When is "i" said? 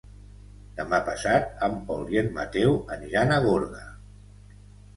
2.15-2.21